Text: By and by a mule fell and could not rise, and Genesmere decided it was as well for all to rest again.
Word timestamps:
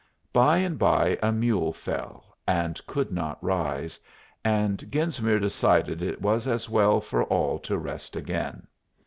By 0.33 0.57
and 0.57 0.79
by 0.79 1.19
a 1.21 1.31
mule 1.31 1.71
fell 1.71 2.35
and 2.47 2.83
could 2.87 3.11
not 3.11 3.37
rise, 3.43 3.99
and 4.43 4.79
Genesmere 4.91 5.37
decided 5.39 6.01
it 6.01 6.19
was 6.23 6.47
as 6.47 6.67
well 6.67 6.99
for 6.99 7.23
all 7.25 7.59
to 7.59 7.77
rest 7.77 8.15
again. 8.15 8.65